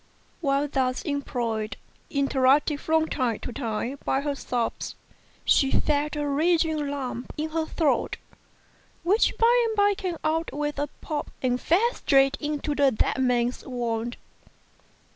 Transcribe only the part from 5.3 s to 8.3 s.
she felt a rising lump in her throat,